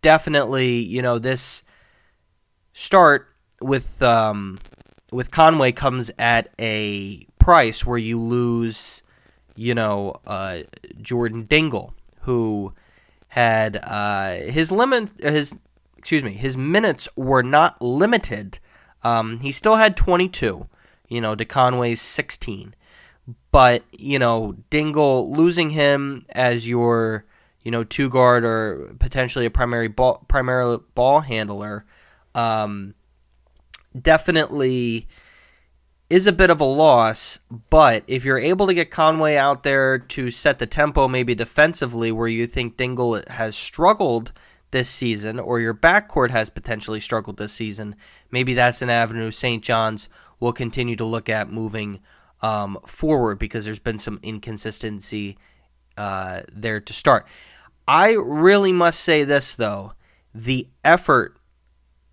definitely, 0.02 0.80
you 0.80 1.02
know, 1.02 1.18
this 1.18 1.62
start 2.72 3.28
with 3.60 4.02
um, 4.02 4.58
with 5.12 5.30
Conway 5.30 5.72
comes 5.72 6.10
at 6.18 6.48
a 6.58 7.26
price 7.38 7.84
where 7.84 7.98
you 7.98 8.20
lose, 8.20 9.02
you 9.56 9.74
know, 9.74 10.20
uh, 10.26 10.60
Jordan 11.00 11.44
Dingle, 11.44 11.94
who 12.22 12.72
had 13.28 13.76
uh, 13.76 14.34
his 14.34 14.70
limit, 14.72 15.10
his 15.20 15.54
excuse 15.96 16.24
me, 16.24 16.32
his 16.32 16.56
minutes 16.56 17.08
were 17.16 17.42
not 17.42 17.80
limited. 17.82 18.58
Um, 19.02 19.40
he 19.40 19.52
still 19.52 19.76
had 19.76 19.96
22, 19.96 20.66
you 21.08 21.20
know, 21.20 21.34
to 21.34 21.44
Conway's 21.44 22.00
16. 22.00 22.74
But, 23.52 23.84
you 23.92 24.18
know, 24.18 24.56
Dingle 24.70 25.32
losing 25.32 25.70
him 25.70 26.24
as 26.30 26.66
your, 26.66 27.26
you 27.62 27.70
know, 27.70 27.84
two 27.84 28.08
guard 28.08 28.44
or 28.44 28.94
potentially 28.98 29.44
a 29.44 29.50
primary 29.50 29.88
ball 29.88 30.24
primary 30.26 30.78
ball 30.94 31.20
handler 31.20 31.84
um, 32.34 32.94
definitely 33.98 35.08
is 36.10 36.26
a 36.26 36.32
bit 36.32 36.50
of 36.50 36.60
a 36.60 36.64
loss, 36.64 37.38
but 37.70 38.02
if 38.08 38.24
you're 38.24 38.38
able 38.38 38.66
to 38.66 38.74
get 38.74 38.90
Conway 38.90 39.36
out 39.36 39.62
there 39.62 39.98
to 39.98 40.30
set 40.32 40.58
the 40.58 40.66
tempo 40.66 41.06
maybe 41.06 41.36
defensively 41.36 42.10
where 42.10 42.26
you 42.26 42.48
think 42.48 42.76
Dingle 42.76 43.22
has 43.28 43.56
struggled 43.56 44.32
this 44.72 44.88
season 44.88 45.38
or 45.38 45.60
your 45.60 45.74
backcourt 45.74 46.30
has 46.30 46.50
potentially 46.50 46.98
struggled 46.98 47.36
this 47.36 47.52
season, 47.52 47.94
maybe 48.32 48.54
that's 48.54 48.82
an 48.82 48.90
avenue 48.90 49.30
St. 49.30 49.62
John's 49.62 50.08
will 50.40 50.52
continue 50.52 50.96
to 50.96 51.04
look 51.04 51.28
at 51.28 51.52
moving 51.52 52.00
um, 52.42 52.78
forward 52.84 53.38
because 53.38 53.64
there's 53.64 53.78
been 53.78 53.98
some 53.98 54.18
inconsistency 54.22 55.38
uh, 55.96 56.40
there 56.52 56.80
to 56.80 56.92
start. 56.92 57.26
I 57.86 58.12
really 58.12 58.72
must 58.72 59.00
say 59.00 59.22
this 59.22 59.54
though, 59.54 59.92
the 60.34 60.66
effort 60.84 61.36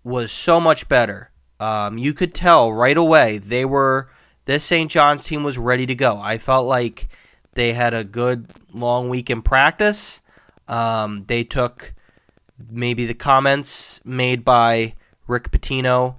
was 0.04 0.30
so 0.30 0.60
much 0.60 0.88
better 0.88 1.30
um, 1.60 1.98
you 1.98 2.14
could 2.14 2.34
tell 2.34 2.72
right 2.72 2.96
away 2.96 3.38
they 3.38 3.64
were 3.64 4.10
this 4.44 4.64
St. 4.64 4.90
John's 4.90 5.24
team 5.24 5.42
was 5.42 5.58
ready 5.58 5.86
to 5.86 5.94
go. 5.94 6.18
I 6.18 6.38
felt 6.38 6.66
like 6.66 7.08
they 7.52 7.72
had 7.72 7.92
a 7.92 8.04
good 8.04 8.46
long 8.72 9.08
week 9.08 9.28
in 9.30 9.42
practice. 9.42 10.22
Um, 10.68 11.24
they 11.26 11.44
took 11.44 11.92
maybe 12.70 13.06
the 13.06 13.14
comments 13.14 14.00
made 14.04 14.44
by 14.44 14.94
Rick 15.26 15.50
Pitino 15.50 16.16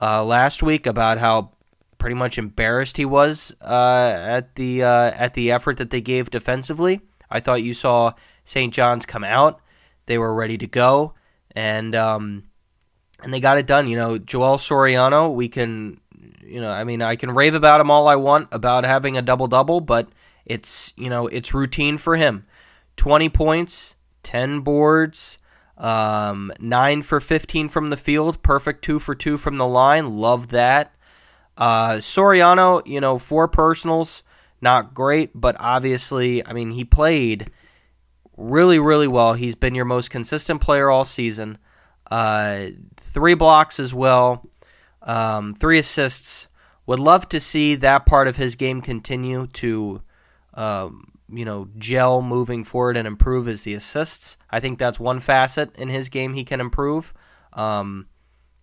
uh, 0.00 0.24
last 0.24 0.62
week 0.62 0.86
about 0.86 1.18
how 1.18 1.50
pretty 1.98 2.14
much 2.14 2.38
embarrassed 2.38 2.96
he 2.96 3.04
was 3.04 3.54
uh, 3.60 4.12
at 4.14 4.54
the 4.54 4.84
uh, 4.84 5.10
at 5.14 5.34
the 5.34 5.50
effort 5.50 5.76
that 5.76 5.90
they 5.90 6.00
gave 6.00 6.30
defensively. 6.30 7.00
I 7.30 7.40
thought 7.40 7.62
you 7.62 7.74
saw 7.74 8.12
St. 8.44 8.72
John's 8.72 9.04
come 9.04 9.24
out; 9.24 9.60
they 10.06 10.16
were 10.16 10.32
ready 10.32 10.56
to 10.58 10.66
go, 10.66 11.14
and 11.54 11.94
um, 11.94 12.44
and 13.22 13.32
they 13.32 13.40
got 13.40 13.58
it 13.58 13.66
done. 13.66 13.88
You 13.88 13.96
know, 13.96 14.18
Joel 14.18 14.56
Soriano, 14.56 15.34
we 15.34 15.48
can, 15.48 16.00
you 16.42 16.60
know, 16.60 16.70
I 16.70 16.84
mean, 16.84 17.02
I 17.02 17.16
can 17.16 17.30
rave 17.30 17.54
about 17.54 17.80
him 17.80 17.90
all 17.90 18.08
I 18.08 18.16
want 18.16 18.48
about 18.52 18.84
having 18.84 19.16
a 19.16 19.22
double 19.22 19.46
double, 19.46 19.80
but 19.80 20.08
it's, 20.46 20.92
you 20.96 21.10
know, 21.10 21.26
it's 21.26 21.54
routine 21.54 21.98
for 21.98 22.16
him. 22.16 22.46
20 22.96 23.28
points, 23.28 23.96
10 24.22 24.60
boards, 24.60 25.38
um, 25.76 26.52
9 26.58 27.02
for 27.02 27.20
15 27.20 27.68
from 27.68 27.90
the 27.90 27.96
field, 27.96 28.42
perfect 28.42 28.84
2 28.84 28.98
for 28.98 29.14
2 29.14 29.36
from 29.36 29.56
the 29.56 29.66
line. 29.66 30.18
Love 30.18 30.48
that. 30.48 30.94
Uh, 31.56 31.94
Soriano, 31.94 32.82
you 32.86 33.00
know, 33.00 33.18
four 33.18 33.48
personals, 33.48 34.22
not 34.60 34.94
great, 34.94 35.30
but 35.34 35.56
obviously, 35.58 36.46
I 36.46 36.52
mean, 36.52 36.70
he 36.70 36.84
played 36.84 37.50
really, 38.36 38.78
really 38.78 39.08
well. 39.08 39.34
He's 39.34 39.56
been 39.56 39.74
your 39.74 39.84
most 39.84 40.10
consistent 40.10 40.60
player 40.60 40.90
all 40.90 41.04
season. 41.04 41.58
Uh, 42.10 42.68
three 42.96 43.34
blocks 43.34 43.78
as 43.80 43.92
well, 43.92 44.48
um, 45.02 45.54
three 45.54 45.78
assists. 45.78 46.48
Would 46.86 47.00
love 47.00 47.28
to 47.30 47.40
see 47.40 47.74
that 47.76 48.06
part 48.06 48.28
of 48.28 48.36
his 48.36 48.54
game 48.54 48.80
continue 48.80 49.46
to, 49.48 50.00
um, 50.54 51.12
you 51.30 51.44
know, 51.44 51.68
gel 51.76 52.22
moving 52.22 52.64
forward 52.64 52.96
and 52.96 53.06
improve 53.06 53.46
as 53.46 53.64
the 53.64 53.74
assists. 53.74 54.38
I 54.50 54.60
think 54.60 54.78
that's 54.78 54.98
one 54.98 55.20
facet 55.20 55.76
in 55.76 55.88
his 55.88 56.08
game 56.08 56.32
he 56.32 56.44
can 56.44 56.60
improve. 56.62 57.12
Um, 57.52 58.06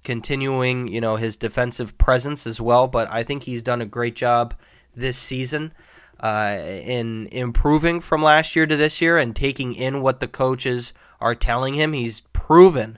continuing, 0.03 0.87
you 0.87 1.01
know, 1.01 1.17
his 1.17 1.35
defensive 1.35 1.97
presence 1.97 2.47
as 2.47 2.59
well. 2.59 2.87
But 2.87 3.11
I 3.11 3.23
think 3.23 3.43
he's 3.43 3.61
done 3.61 3.81
a 3.81 3.85
great 3.85 4.15
job 4.15 4.55
this 4.95 5.17
season 5.17 5.73
uh, 6.19 6.57
in 6.61 7.27
improving 7.31 7.99
from 7.99 8.23
last 8.23 8.55
year 8.55 8.65
to 8.65 8.75
this 8.75 9.01
year 9.01 9.17
and 9.17 9.35
taking 9.35 9.75
in 9.75 10.01
what 10.01 10.19
the 10.19 10.27
coaches 10.27 10.93
are 11.19 11.35
telling 11.35 11.73
him. 11.73 11.93
He's 11.93 12.21
proven 12.33 12.97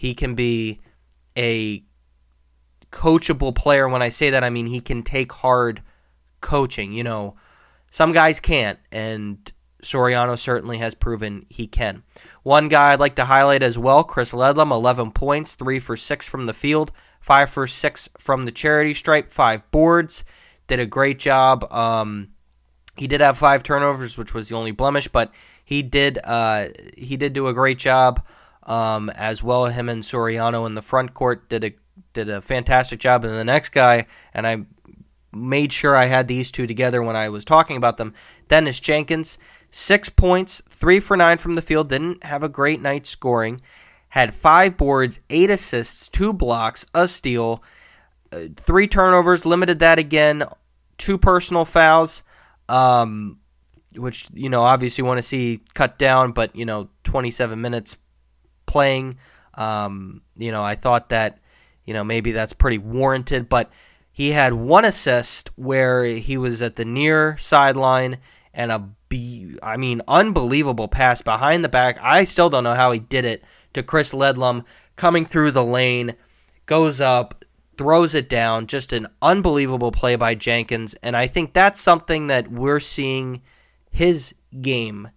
he 0.00 0.14
can 0.14 0.34
be 0.34 0.80
a 1.36 1.84
coachable 2.90 3.54
player. 3.54 3.86
When 3.86 4.00
I 4.00 4.08
say 4.08 4.30
that, 4.30 4.42
I 4.42 4.48
mean 4.48 4.66
he 4.66 4.80
can 4.80 5.02
take 5.02 5.30
hard 5.30 5.82
coaching. 6.40 6.94
You 6.94 7.04
know, 7.04 7.36
some 7.90 8.12
guys 8.12 8.40
can't, 8.40 8.78
and 8.90 9.52
Soriano 9.82 10.38
certainly 10.38 10.78
has 10.78 10.94
proven 10.94 11.44
he 11.50 11.66
can. 11.66 12.02
One 12.44 12.70
guy 12.70 12.94
I'd 12.94 12.98
like 12.98 13.16
to 13.16 13.26
highlight 13.26 13.62
as 13.62 13.76
well, 13.76 14.02
Chris 14.02 14.32
Ledlum, 14.32 14.70
11 14.70 15.10
points, 15.10 15.54
3 15.54 15.78
for 15.78 15.98
6 15.98 16.26
from 16.26 16.46
the 16.46 16.54
field, 16.54 16.92
5 17.20 17.50
for 17.50 17.66
6 17.66 18.08
from 18.16 18.46
the 18.46 18.52
charity 18.52 18.94
stripe, 18.94 19.30
5 19.30 19.70
boards. 19.70 20.24
Did 20.66 20.80
a 20.80 20.86
great 20.86 21.18
job. 21.18 21.70
Um, 21.70 22.28
he 22.96 23.06
did 23.06 23.20
have 23.20 23.36
5 23.36 23.62
turnovers, 23.62 24.16
which 24.16 24.32
was 24.32 24.48
the 24.48 24.56
only 24.56 24.70
blemish, 24.70 25.08
but 25.08 25.30
he 25.62 25.82
did 25.82 26.18
uh, 26.24 26.68
he 26.96 27.18
did 27.18 27.34
do 27.34 27.48
a 27.48 27.52
great 27.52 27.78
job 27.78 28.24
um, 28.64 29.10
as 29.10 29.42
well. 29.42 29.66
Him 29.66 29.88
and 29.88 30.02
Soriano 30.02 30.66
in 30.66 30.74
the 30.74 30.82
front 30.82 31.14
court 31.14 31.48
did 31.48 31.64
a 31.64 31.74
did 32.12 32.28
a 32.28 32.40
fantastic 32.40 33.00
job. 33.00 33.24
And 33.24 33.34
the 33.34 33.44
next 33.44 33.70
guy, 33.70 34.06
and 34.34 34.46
I 34.46 34.64
made 35.32 35.72
sure 35.72 35.96
I 35.96 36.06
had 36.06 36.28
these 36.28 36.50
two 36.50 36.66
together 36.66 37.02
when 37.02 37.16
I 37.16 37.28
was 37.28 37.44
talking 37.44 37.76
about 37.76 37.96
them. 37.96 38.14
Dennis 38.48 38.80
Jenkins, 38.80 39.38
six 39.70 40.08
points, 40.08 40.62
three 40.68 41.00
for 41.00 41.16
nine 41.16 41.38
from 41.38 41.54
the 41.54 41.62
field. 41.62 41.88
Didn't 41.88 42.24
have 42.24 42.42
a 42.42 42.48
great 42.48 42.80
night 42.80 43.06
scoring. 43.06 43.60
Had 44.08 44.34
five 44.34 44.76
boards, 44.76 45.20
eight 45.30 45.50
assists, 45.50 46.08
two 46.08 46.32
blocks, 46.32 46.84
a 46.94 47.06
steal, 47.06 47.62
uh, 48.32 48.40
three 48.56 48.88
turnovers. 48.88 49.46
Limited 49.46 49.78
that 49.78 49.98
again. 49.98 50.44
Two 50.98 51.16
personal 51.16 51.64
fouls. 51.64 52.22
Um, 52.68 53.38
which 53.96 54.28
you 54.32 54.48
know 54.48 54.62
obviously 54.62 55.02
want 55.02 55.18
to 55.18 55.22
see 55.22 55.60
cut 55.74 55.98
down, 55.98 56.32
but 56.32 56.54
you 56.54 56.64
know 56.64 56.88
27 57.04 57.60
minutes 57.60 57.96
playing. 58.70 59.18
Um, 59.54 60.22
you 60.36 60.52
know, 60.52 60.62
I 60.62 60.76
thought 60.76 61.08
that, 61.08 61.38
you 61.84 61.92
know, 61.92 62.04
maybe 62.04 62.32
that's 62.32 62.52
pretty 62.52 62.78
warranted, 62.78 63.48
but 63.48 63.70
he 64.12 64.30
had 64.30 64.52
one 64.52 64.84
assist 64.84 65.50
where 65.56 66.04
he 66.04 66.38
was 66.38 66.62
at 66.62 66.76
the 66.76 66.84
near 66.84 67.36
sideline 67.38 68.18
and 68.54 68.70
a 68.70 68.88
I 69.60 69.76
mean, 69.76 70.02
unbelievable 70.06 70.86
pass 70.86 71.20
behind 71.20 71.64
the 71.64 71.68
back. 71.68 71.98
I 72.00 72.22
still 72.22 72.48
don't 72.48 72.62
know 72.62 72.74
how 72.74 72.92
he 72.92 73.00
did 73.00 73.24
it 73.24 73.42
to 73.72 73.82
Chris 73.82 74.12
Ledlum 74.12 74.64
coming 74.94 75.24
through 75.24 75.50
the 75.50 75.64
lane, 75.64 76.14
goes 76.66 77.00
up, 77.00 77.44
throws 77.76 78.14
it 78.14 78.28
down. 78.28 78.68
Just 78.68 78.92
an 78.92 79.08
unbelievable 79.20 79.90
play 79.90 80.14
by 80.14 80.36
Jenkins, 80.36 80.94
and 81.02 81.16
I 81.16 81.26
think 81.26 81.52
that's 81.52 81.80
something 81.80 82.28
that 82.28 82.52
we're 82.52 82.78
seeing 82.78 83.42
his 83.90 84.32
game 84.60 85.08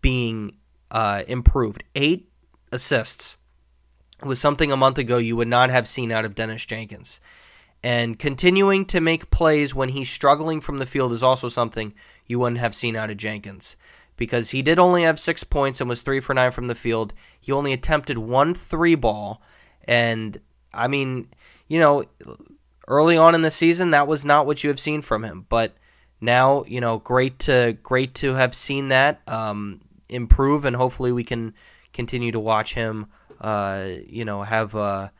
being 0.00 0.56
uh, 0.90 1.24
improved. 1.28 1.84
Eight 1.94 2.30
assists 2.74 3.36
was 4.22 4.40
something 4.40 4.72
a 4.72 4.76
month 4.76 4.98
ago 4.98 5.18
you 5.18 5.36
would 5.36 5.48
not 5.48 5.70
have 5.70 5.88
seen 5.88 6.12
out 6.12 6.24
of 6.24 6.34
Dennis 6.34 6.64
Jenkins. 6.64 7.20
And 7.82 8.18
continuing 8.18 8.86
to 8.86 9.00
make 9.00 9.30
plays 9.30 9.74
when 9.74 9.90
he's 9.90 10.08
struggling 10.08 10.60
from 10.60 10.78
the 10.78 10.86
field 10.86 11.12
is 11.12 11.22
also 11.22 11.48
something 11.48 11.94
you 12.26 12.38
wouldn't 12.38 12.60
have 12.60 12.74
seen 12.74 12.96
out 12.96 13.10
of 13.10 13.18
Jenkins. 13.18 13.76
Because 14.16 14.50
he 14.50 14.62
did 14.62 14.78
only 14.78 15.02
have 15.02 15.18
six 15.18 15.44
points 15.44 15.80
and 15.80 15.88
was 15.88 16.02
three 16.02 16.20
for 16.20 16.34
nine 16.34 16.52
from 16.52 16.68
the 16.68 16.74
field. 16.74 17.12
He 17.40 17.52
only 17.52 17.72
attempted 17.72 18.16
one 18.16 18.54
three 18.54 18.94
ball. 18.94 19.42
And, 19.86 20.38
I 20.72 20.88
mean, 20.88 21.28
you 21.68 21.80
know, 21.80 22.04
early 22.88 23.16
on 23.16 23.34
in 23.34 23.42
the 23.42 23.50
season, 23.50 23.90
that 23.90 24.06
was 24.06 24.24
not 24.24 24.46
what 24.46 24.62
you 24.62 24.70
have 24.70 24.80
seen 24.80 25.02
from 25.02 25.24
him. 25.24 25.44
But 25.48 25.74
now, 26.20 26.64
you 26.66 26.80
know, 26.80 26.98
great 26.98 27.40
to 27.40 27.76
great 27.82 28.14
to 28.16 28.34
have 28.34 28.54
seen 28.54 28.88
that 28.88 29.20
um, 29.26 29.80
improve, 30.08 30.64
and 30.64 30.76
hopefully 30.76 31.12
we 31.12 31.24
can 31.24 31.54
continue 31.94 32.32
to 32.32 32.40
watch 32.40 32.74
him, 32.74 33.06
uh, 33.40 33.86
you 34.06 34.26
know, 34.26 34.42
have 34.42 34.74
a 34.74 35.10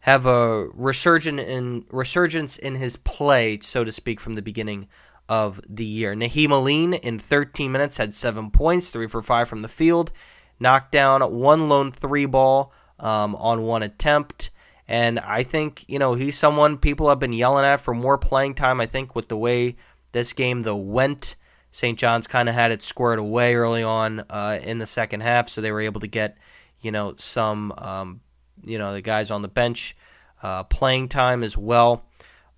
have 0.00 0.26
a 0.26 0.68
resurgence 0.74 1.40
in 1.40 1.84
resurgence 1.90 2.58
in 2.58 2.74
his 2.74 2.96
play, 2.96 3.58
so 3.60 3.84
to 3.84 3.92
speak, 3.92 4.20
from 4.20 4.34
the 4.34 4.42
beginning 4.42 4.88
of 5.28 5.60
the 5.68 5.84
year. 5.84 6.14
Nahiem 6.14 6.50
Alleyne 6.50 6.94
in 6.94 7.18
13 7.18 7.70
minutes 7.72 7.96
had 7.96 8.14
seven 8.14 8.50
points, 8.50 8.88
three 8.90 9.08
for 9.08 9.22
five 9.22 9.48
from 9.48 9.62
the 9.62 9.68
field, 9.68 10.12
knocked 10.60 10.92
down 10.92 11.20
one 11.32 11.68
lone 11.68 11.92
three 11.92 12.26
ball 12.26 12.72
um, 12.98 13.34
on 13.36 13.62
one 13.62 13.82
attempt. 13.82 14.50
And 14.86 15.20
I 15.20 15.42
think, 15.42 15.84
you 15.88 15.98
know, 15.98 16.14
he's 16.14 16.38
someone 16.38 16.78
people 16.78 17.10
have 17.10 17.18
been 17.18 17.34
yelling 17.34 17.66
at 17.66 17.80
for 17.80 17.92
more 17.92 18.16
playing 18.16 18.54
time. 18.54 18.80
I 18.80 18.86
think 18.86 19.14
with 19.14 19.28
the 19.28 19.36
way 19.36 19.76
this 20.12 20.32
game, 20.32 20.62
though, 20.62 20.76
went, 20.76 21.36
St. 21.70 21.98
John's 21.98 22.26
kind 22.26 22.48
of 22.48 22.54
had 22.54 22.72
it 22.72 22.82
squared 22.82 23.18
away 23.18 23.54
early 23.54 23.82
on 23.82 24.20
uh, 24.30 24.58
in 24.62 24.78
the 24.78 24.86
second 24.86 25.20
half, 25.20 25.48
so 25.48 25.60
they 25.60 25.72
were 25.72 25.80
able 25.80 26.00
to 26.00 26.06
get 26.06 26.36
you 26.80 26.90
know 26.90 27.14
some 27.16 27.72
um, 27.78 28.20
you 28.64 28.78
know 28.78 28.92
the 28.92 29.02
guys 29.02 29.30
on 29.30 29.42
the 29.42 29.48
bench 29.48 29.96
uh, 30.42 30.62
playing 30.64 31.08
time 31.08 31.42
as 31.44 31.56
well. 31.56 32.04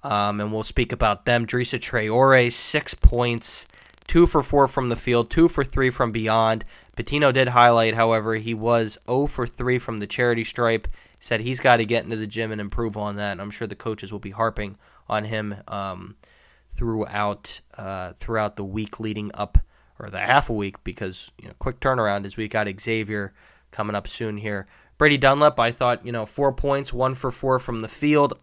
um, 0.02 0.40
and 0.40 0.52
we'll 0.52 0.62
speak 0.62 0.92
about 0.92 1.24
them. 1.24 1.46
Drissa 1.46 1.78
Traore, 1.78 2.50
six 2.52 2.94
points, 2.94 3.66
two 4.06 4.26
for 4.26 4.42
four 4.42 4.66
from 4.68 4.88
the 4.88 4.96
field, 4.96 5.30
two 5.30 5.48
for 5.48 5.64
three 5.64 5.90
from 5.90 6.12
beyond. 6.12 6.64
Pitino 6.96 7.32
did 7.32 7.48
highlight, 7.48 7.94
however, 7.94 8.34
he 8.34 8.52
was 8.52 8.98
0 9.06 9.26
for 9.26 9.46
3 9.46 9.78
from 9.78 9.98
the 9.98 10.06
charity 10.06 10.44
stripe. 10.44 10.88
Said 11.18 11.40
he's 11.40 11.60
got 11.60 11.76
to 11.78 11.84
get 11.84 12.04
into 12.04 12.16
the 12.16 12.26
gym 12.26 12.50
and 12.52 12.60
improve 12.60 12.96
on 12.96 13.16
that. 13.16 13.32
And 13.32 13.40
I'm 13.40 13.50
sure 13.50 13.66
the 13.66 13.74
coaches 13.76 14.12
will 14.12 14.18
be 14.18 14.30
harping 14.30 14.76
on 15.08 15.24
him 15.24 15.54
um, 15.68 16.16
throughout 16.80 17.60
uh, 17.76 18.14
throughout 18.18 18.56
the 18.56 18.64
week 18.64 18.98
leading 18.98 19.30
up, 19.34 19.58
or 19.98 20.08
the 20.08 20.18
half 20.18 20.48
a 20.48 20.52
week, 20.54 20.82
because 20.82 21.30
you 21.38 21.46
know, 21.46 21.52
quick 21.58 21.78
turnaround 21.78 22.24
as 22.24 22.38
we 22.38 22.48
got 22.48 22.66
Xavier 22.80 23.34
coming 23.70 23.94
up 23.94 24.08
soon 24.08 24.38
here. 24.38 24.66
Brady 24.96 25.18
Dunlap, 25.18 25.60
I 25.60 25.72
thought, 25.72 26.06
you 26.06 26.10
know, 26.10 26.24
four 26.24 26.52
points, 26.52 26.90
one 26.90 27.14
for 27.14 27.30
four 27.30 27.58
from 27.58 27.82
the 27.82 27.88
field. 27.88 28.38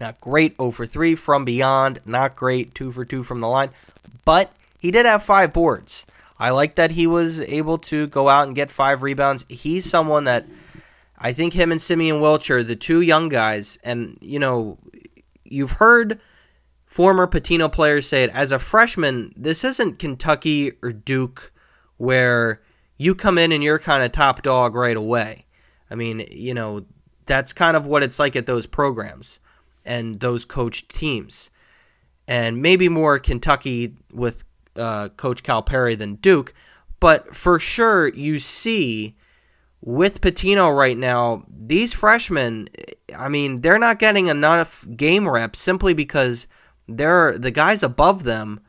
Not 0.00 0.18
great, 0.18 0.56
0 0.56 0.70
for 0.70 0.86
3 0.86 1.14
from 1.14 1.44
beyond. 1.44 2.00
Not 2.06 2.36
great, 2.36 2.74
2 2.74 2.90
for 2.90 3.04
2 3.04 3.22
from 3.22 3.40
the 3.40 3.48
line. 3.48 3.70
But 4.24 4.50
he 4.78 4.90
did 4.90 5.04
have 5.04 5.22
five 5.22 5.52
boards. 5.52 6.06
I 6.38 6.50
like 6.50 6.74
that 6.76 6.92
he 6.92 7.06
was 7.06 7.40
able 7.40 7.78
to 7.78 8.06
go 8.06 8.30
out 8.30 8.46
and 8.46 8.56
get 8.56 8.70
five 8.70 9.02
rebounds. 9.02 9.44
He's 9.48 9.88
someone 9.88 10.24
that 10.24 10.46
I 11.18 11.34
think 11.34 11.52
him 11.52 11.70
and 11.70 11.80
Simeon 11.80 12.16
Wilcher, 12.16 12.66
the 12.66 12.76
two 12.76 13.02
young 13.02 13.28
guys, 13.28 13.78
and 13.84 14.18
you 14.20 14.38
know, 14.38 14.78
you've 15.44 15.72
heard 15.72 16.18
former 16.96 17.26
Pitino 17.26 17.70
players 17.70 18.08
say 18.08 18.24
it 18.24 18.30
as 18.30 18.52
a 18.52 18.58
freshman, 18.58 19.30
this 19.36 19.64
isn't 19.64 19.98
Kentucky 19.98 20.72
or 20.82 20.94
Duke 20.94 21.52
where 21.98 22.62
you 22.96 23.14
come 23.14 23.36
in 23.36 23.52
and 23.52 23.62
you're 23.62 23.78
kind 23.78 24.02
of 24.02 24.12
top 24.12 24.40
dog 24.40 24.74
right 24.74 24.96
away. 24.96 25.44
I 25.90 25.94
mean, 25.94 26.26
you 26.30 26.54
know, 26.54 26.86
that's 27.26 27.52
kind 27.52 27.76
of 27.76 27.84
what 27.84 28.02
it's 28.02 28.18
like 28.18 28.34
at 28.34 28.46
those 28.46 28.66
programs 28.66 29.40
and 29.84 30.18
those 30.20 30.46
coached 30.46 30.88
teams. 30.88 31.50
And 32.26 32.62
maybe 32.62 32.88
more 32.88 33.18
Kentucky 33.18 33.94
with 34.14 34.44
uh, 34.74 35.10
Coach 35.18 35.42
Calipari 35.42 35.98
than 35.98 36.14
Duke, 36.14 36.54
but 36.98 37.36
for 37.36 37.60
sure 37.60 38.08
you 38.08 38.38
see 38.38 39.14
with 39.82 40.22
Pitino 40.22 40.74
right 40.74 40.96
now, 40.96 41.44
these 41.54 41.92
freshmen, 41.92 42.70
I 43.14 43.28
mean, 43.28 43.60
they're 43.60 43.78
not 43.78 43.98
getting 43.98 44.28
enough 44.28 44.86
game 44.96 45.28
reps 45.28 45.58
simply 45.58 45.92
because 45.92 46.46
they're 46.88 47.36
the 47.36 47.50
guys 47.50 47.82
above 47.82 48.24
them 48.24 48.60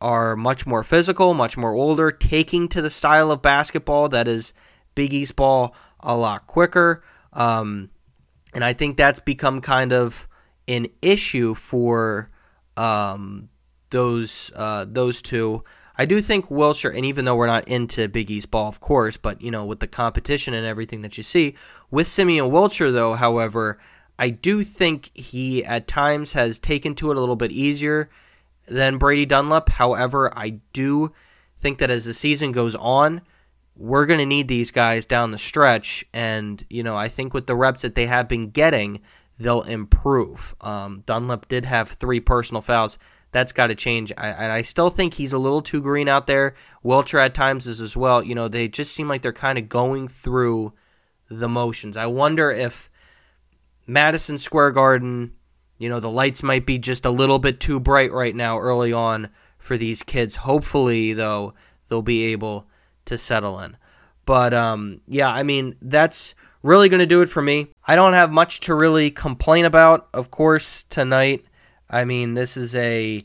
are 0.00 0.36
much 0.36 0.66
more 0.66 0.82
physical, 0.82 1.34
much 1.34 1.56
more 1.56 1.72
older, 1.72 2.10
taking 2.10 2.68
to 2.68 2.82
the 2.82 2.90
style 2.90 3.30
of 3.30 3.40
basketball 3.40 4.08
that 4.10 4.28
is 4.28 4.52
Big 4.94 5.14
East 5.14 5.36
ball 5.36 5.74
a 6.00 6.16
lot 6.16 6.46
quicker. 6.46 7.02
Um, 7.32 7.90
and 8.54 8.64
I 8.64 8.72
think 8.72 8.96
that's 8.96 9.20
become 9.20 9.60
kind 9.60 9.92
of 9.92 10.28
an 10.68 10.88
issue 11.02 11.54
for 11.54 12.28
um, 12.76 13.48
those 13.90 14.52
uh, 14.54 14.84
those 14.88 15.22
two. 15.22 15.64
I 15.96 16.06
do 16.06 16.20
think 16.20 16.46
Wilcher, 16.46 16.94
and 16.94 17.06
even 17.06 17.24
though 17.24 17.36
we're 17.36 17.46
not 17.46 17.68
into 17.68 18.08
Big 18.08 18.30
East 18.30 18.50
ball, 18.50 18.68
of 18.68 18.80
course, 18.80 19.16
but 19.16 19.40
you 19.40 19.50
know 19.50 19.64
with 19.64 19.80
the 19.80 19.86
competition 19.86 20.54
and 20.54 20.66
everything 20.66 21.02
that 21.02 21.16
you 21.16 21.22
see 21.22 21.54
with 21.90 22.08
Simeon 22.08 22.50
Wilcher, 22.50 22.92
though, 22.92 23.14
however, 23.14 23.78
I 24.18 24.30
do 24.30 24.62
think 24.62 25.10
he 25.14 25.64
at 25.64 25.88
times 25.88 26.32
has 26.32 26.58
taken 26.58 26.94
to 26.96 27.10
it 27.10 27.16
a 27.16 27.20
little 27.20 27.36
bit 27.36 27.52
easier 27.52 28.10
than 28.66 28.98
Brady 28.98 29.26
Dunlap. 29.26 29.68
However, 29.68 30.32
I 30.36 30.60
do 30.72 31.12
think 31.58 31.78
that 31.78 31.90
as 31.90 32.04
the 32.04 32.14
season 32.14 32.52
goes 32.52 32.74
on, 32.76 33.22
we're 33.76 34.06
going 34.06 34.20
to 34.20 34.26
need 34.26 34.46
these 34.46 34.70
guys 34.70 35.04
down 35.04 35.32
the 35.32 35.38
stretch, 35.38 36.04
and 36.12 36.64
you 36.70 36.82
know 36.82 36.96
I 36.96 37.08
think 37.08 37.34
with 37.34 37.46
the 37.46 37.56
reps 37.56 37.82
that 37.82 37.96
they 37.96 38.06
have 38.06 38.28
been 38.28 38.50
getting, 38.50 39.00
they'll 39.38 39.62
improve. 39.62 40.54
Um, 40.60 41.02
Dunlap 41.06 41.48
did 41.48 41.64
have 41.64 41.88
three 41.88 42.20
personal 42.20 42.62
fouls 42.62 42.98
that's 43.34 43.52
got 43.52 43.66
to 43.66 43.74
change. 43.74 44.12
I, 44.16 44.58
I 44.58 44.62
still 44.62 44.90
think 44.90 45.14
he's 45.14 45.32
a 45.32 45.38
little 45.38 45.60
too 45.60 45.82
green 45.82 46.08
out 46.08 46.28
there. 46.28 46.54
Wilcher 46.84 47.18
at 47.18 47.34
times 47.34 47.66
is 47.66 47.80
as 47.80 47.96
well. 47.96 48.22
You 48.22 48.36
know, 48.36 48.46
they 48.46 48.68
just 48.68 48.94
seem 48.94 49.08
like 49.08 49.22
they're 49.22 49.32
kind 49.32 49.58
of 49.58 49.68
going 49.68 50.06
through 50.06 50.72
the 51.28 51.48
motions. 51.48 51.96
I 51.96 52.06
wonder 52.06 52.52
if 52.52 52.88
Madison 53.86 54.38
Square 54.38 54.72
Garden, 54.72 55.32
you 55.78 55.88
know, 55.88 56.00
the 56.00 56.10
lights 56.10 56.42
might 56.42 56.66
be 56.66 56.78
just 56.78 57.04
a 57.04 57.10
little 57.10 57.38
bit 57.38 57.60
too 57.60 57.80
bright 57.80 58.12
right 58.12 58.34
now 58.34 58.58
early 58.58 58.92
on 58.92 59.28
for 59.58 59.76
these 59.76 60.02
kids. 60.02 60.34
Hopefully, 60.34 61.12
though, 61.12 61.54
they'll 61.88 62.02
be 62.02 62.26
able 62.26 62.66
to 63.06 63.18
settle 63.18 63.60
in. 63.60 63.76
But 64.26 64.54
um, 64.54 65.00
yeah, 65.06 65.28
I 65.28 65.42
mean, 65.42 65.76
that's 65.82 66.34
really 66.62 66.88
going 66.88 67.00
to 67.00 67.06
do 67.06 67.20
it 67.20 67.28
for 67.28 67.42
me. 67.42 67.68
I 67.86 67.94
don't 67.94 68.14
have 68.14 68.30
much 68.30 68.60
to 68.60 68.74
really 68.74 69.10
complain 69.10 69.64
about, 69.64 70.08
of 70.14 70.30
course, 70.30 70.84
tonight. 70.84 71.44
I 71.88 72.04
mean, 72.04 72.34
this 72.34 72.56
is 72.56 72.74
a 72.74 73.24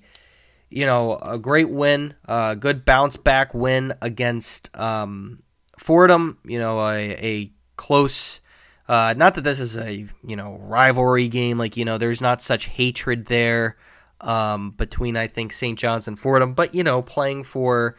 you 0.69 0.85
know 0.85 1.17
a 1.17 1.39
great 1.39 1.69
win, 1.69 2.13
a 2.25 2.55
good 2.55 2.85
bounce 2.85 3.17
back 3.17 3.53
win 3.53 3.93
against 4.01 4.75
um, 4.77 5.41
Fordham. 5.77 6.37
You 6.43 6.59
know, 6.59 6.79
a, 6.81 7.09
a 7.11 7.51
close. 7.77 8.41
Uh, 8.89 9.13
not 9.15 9.35
that 9.35 9.43
this 9.43 9.59
is 9.59 9.77
a 9.77 10.07
you 10.23 10.35
know 10.35 10.57
rivalry 10.63 11.27
game, 11.27 11.59
like 11.59 11.77
you 11.77 11.85
know, 11.85 11.99
there's 11.99 12.21
not 12.21 12.41
such 12.41 12.65
hatred 12.65 13.27
there 13.27 13.77
um, 14.19 14.71
between 14.71 15.15
I 15.15 15.27
think 15.27 15.53
St. 15.53 15.77
John's 15.77 16.07
and 16.07 16.19
Fordham, 16.19 16.55
but 16.55 16.73
you 16.73 16.83
know, 16.83 17.03
playing 17.03 17.43
for 17.43 17.95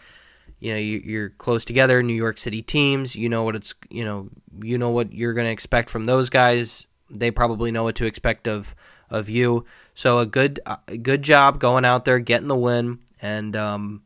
you 0.58 0.72
know 0.72 0.78
you're 0.78 1.30
close 1.30 1.64
together, 1.64 2.02
New 2.02 2.14
York 2.14 2.38
City 2.38 2.60
teams. 2.60 3.14
You 3.14 3.28
know 3.28 3.44
what 3.44 3.54
it's 3.54 3.72
you 3.88 4.04
know 4.04 4.30
you 4.60 4.78
know 4.78 4.90
what 4.90 5.12
you're 5.12 5.32
going 5.32 5.46
to 5.46 5.52
expect 5.52 5.90
from 5.90 6.06
those 6.06 6.28
guys. 6.28 6.88
They 7.08 7.30
probably 7.30 7.70
know 7.70 7.84
what 7.84 7.94
to 7.96 8.06
expect 8.06 8.48
of 8.48 8.74
of 9.10 9.28
you. 9.28 9.66
So 9.94 10.18
a 10.18 10.26
good 10.26 10.58
a 10.66 10.96
good 10.96 11.22
job 11.22 11.60
going 11.60 11.84
out 11.84 12.04
there 12.04 12.18
getting 12.18 12.48
the 12.48 12.56
win 12.56 12.98
and 13.22 13.54
um, 13.54 14.02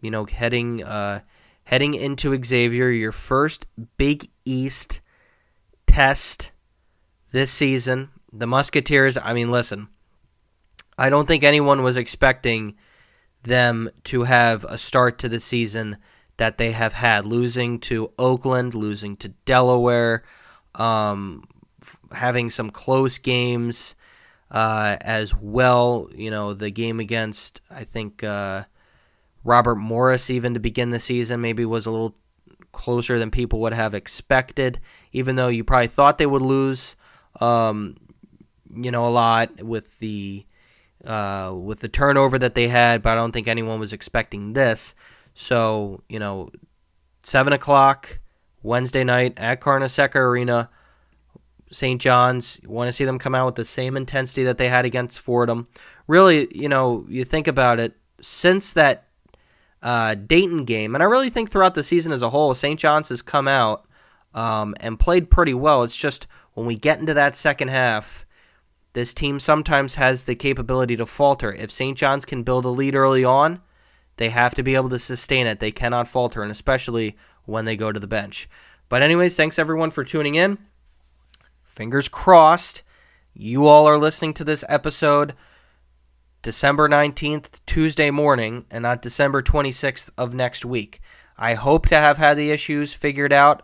you 0.00 0.10
know 0.10 0.24
heading 0.24 0.82
uh, 0.82 1.20
heading 1.62 1.94
into 1.94 2.36
Xavier 2.44 2.90
your 2.90 3.12
first 3.12 3.66
Big 3.96 4.28
East 4.44 5.00
test 5.94 6.50
this 7.30 7.52
season. 7.52 8.10
The 8.32 8.48
Musketeers, 8.48 9.16
I 9.16 9.32
mean 9.32 9.52
listen. 9.52 9.86
I 10.98 11.08
don't 11.08 11.26
think 11.26 11.44
anyone 11.44 11.84
was 11.84 11.96
expecting 11.96 12.74
them 13.44 13.88
to 14.04 14.24
have 14.24 14.64
a 14.64 14.76
start 14.76 15.20
to 15.20 15.28
the 15.28 15.38
season 15.38 15.98
that 16.36 16.58
they 16.58 16.72
have 16.72 16.94
had 16.94 17.24
losing 17.24 17.78
to 17.78 18.10
Oakland, 18.18 18.74
losing 18.74 19.16
to 19.18 19.28
Delaware, 19.44 20.24
um, 20.74 21.44
having 22.10 22.50
some 22.50 22.70
close 22.70 23.18
games 23.18 23.94
uh, 24.50 24.96
as 25.00 25.32
well. 25.32 26.10
You 26.12 26.32
know, 26.32 26.54
the 26.54 26.70
game 26.70 26.98
against, 26.98 27.60
I 27.70 27.84
think, 27.84 28.24
uh, 28.24 28.64
Robert 29.44 29.76
Morris, 29.76 30.28
even 30.28 30.54
to 30.54 30.60
begin 30.60 30.90
the 30.90 30.98
season, 30.98 31.40
maybe 31.40 31.64
was 31.64 31.86
a 31.86 31.92
little 31.92 32.16
closer 32.72 33.18
than 33.20 33.30
people 33.30 33.60
would 33.60 33.72
have 33.72 33.94
expected, 33.94 34.80
even 35.14 35.36
though 35.36 35.48
you 35.48 35.64
probably 35.64 35.86
thought 35.86 36.18
they 36.18 36.26
would 36.26 36.42
lose, 36.42 36.96
um, 37.40 37.96
you 38.74 38.90
know, 38.90 39.06
a 39.06 39.08
lot 39.08 39.62
with 39.62 39.98
the. 39.98 40.44
Uh, 41.04 41.52
with 41.54 41.80
the 41.80 41.88
turnover 41.88 42.38
that 42.38 42.54
they 42.54 42.66
had, 42.66 43.02
but 43.02 43.10
I 43.10 43.16
don't 43.16 43.30
think 43.30 43.46
anyone 43.46 43.78
was 43.78 43.92
expecting 43.92 44.54
this. 44.54 44.94
So, 45.34 46.02
you 46.08 46.18
know, 46.18 46.48
7 47.24 47.52
o'clock 47.52 48.20
Wednesday 48.62 49.04
night 49.04 49.34
at 49.36 49.60
Carnesecca 49.60 50.16
Arena. 50.16 50.70
St. 51.70 52.00
John's. 52.00 52.58
You 52.62 52.70
want 52.70 52.88
to 52.88 52.92
see 52.92 53.04
them 53.04 53.18
come 53.18 53.34
out 53.34 53.46
with 53.46 53.54
the 53.56 53.64
same 53.64 53.96
intensity 53.96 54.44
that 54.44 54.58
they 54.58 54.68
had 54.68 54.84
against 54.84 55.18
Fordham. 55.18 55.68
Really, 56.06 56.48
you 56.56 56.68
know, 56.68 57.04
you 57.08 57.24
think 57.24 57.48
about 57.48 57.80
it, 57.80 57.96
since 58.20 58.72
that 58.74 59.08
uh, 59.82 60.14
Dayton 60.14 60.64
game, 60.64 60.94
and 60.94 61.02
I 61.02 61.06
really 61.06 61.30
think 61.30 61.50
throughout 61.50 61.74
the 61.74 61.82
season 61.82 62.12
as 62.12 62.22
a 62.22 62.30
whole, 62.30 62.54
St. 62.54 62.78
John's 62.78 63.08
has 63.08 63.22
come 63.22 63.48
out 63.48 63.86
um, 64.34 64.74
and 64.80 64.98
played 64.98 65.30
pretty 65.30 65.54
well. 65.54 65.82
It's 65.82 65.96
just 65.96 66.26
when 66.54 66.66
we 66.66 66.76
get 66.76 67.00
into 67.00 67.14
that 67.14 67.36
second 67.36 67.68
half, 67.68 68.26
this 68.92 69.14
team 69.14 69.40
sometimes 69.40 69.96
has 69.96 70.24
the 70.24 70.34
capability 70.34 70.96
to 70.96 71.06
falter. 71.06 71.52
If 71.52 71.70
St. 71.70 71.96
John's 71.96 72.24
can 72.24 72.42
build 72.42 72.64
a 72.64 72.68
lead 72.68 72.94
early 72.94 73.24
on, 73.24 73.60
they 74.16 74.28
have 74.28 74.54
to 74.54 74.62
be 74.62 74.74
able 74.74 74.90
to 74.90 74.98
sustain 74.98 75.46
it. 75.46 75.58
They 75.60 75.72
cannot 75.72 76.08
falter, 76.08 76.42
and 76.42 76.52
especially 76.52 77.16
when 77.44 77.64
they 77.64 77.76
go 77.76 77.90
to 77.90 78.00
the 78.00 78.06
bench. 78.06 78.48
But, 78.88 79.02
anyways, 79.02 79.34
thanks 79.34 79.58
everyone 79.58 79.90
for 79.90 80.04
tuning 80.04 80.34
in 80.36 80.58
fingers 81.74 82.08
crossed, 82.08 82.82
you 83.32 83.66
all 83.66 83.86
are 83.86 83.98
listening 83.98 84.32
to 84.34 84.44
this 84.44 84.64
episode 84.68 85.34
December 86.42 86.88
19th, 86.88 87.60
Tuesday 87.66 88.10
morning, 88.10 88.66
and 88.70 88.82
not 88.82 89.02
December 89.02 89.42
26th 89.42 90.10
of 90.16 90.34
next 90.34 90.64
week. 90.64 91.00
I 91.36 91.54
hope 91.54 91.88
to 91.88 91.96
have 91.96 92.18
had 92.18 92.36
the 92.36 92.50
issues 92.50 92.92
figured 92.92 93.32
out. 93.32 93.62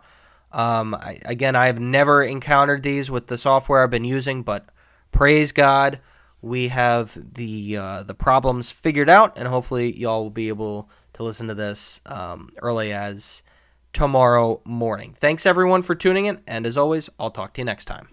Um, 0.53 0.95
I, 0.95 1.19
again, 1.25 1.55
I 1.55 1.67
have 1.67 1.79
never 1.79 2.23
encountered 2.23 2.83
these 2.83 3.09
with 3.09 3.27
the 3.27 3.37
software 3.37 3.83
I've 3.83 3.89
been 3.89 4.05
using, 4.05 4.43
but 4.43 4.65
praise 5.11 5.51
God, 5.51 5.99
we 6.41 6.69
have 6.69 7.17
the 7.33 7.77
uh, 7.77 8.03
the 8.03 8.15
problems 8.15 8.71
figured 8.71 9.09
out, 9.09 9.37
and 9.37 9.47
hopefully, 9.47 9.97
y'all 9.97 10.23
will 10.23 10.29
be 10.29 10.49
able 10.49 10.89
to 11.13 11.23
listen 11.23 11.47
to 11.47 11.55
this 11.55 12.01
um, 12.05 12.49
early 12.61 12.91
as 12.91 13.43
tomorrow 13.93 14.61
morning. 14.65 15.15
Thanks 15.19 15.45
everyone 15.45 15.83
for 15.83 15.95
tuning 15.95 16.25
in, 16.25 16.41
and 16.47 16.65
as 16.65 16.77
always, 16.77 17.09
I'll 17.19 17.31
talk 17.31 17.53
to 17.53 17.61
you 17.61 17.65
next 17.65 17.85
time. 17.85 18.09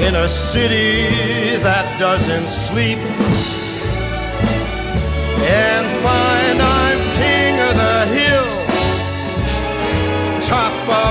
in 0.00 0.14
a 0.14 0.28
city 0.28 1.56
that 1.62 1.98
doesn't 1.98 2.46
sleep 2.48 2.98
and 5.48 5.85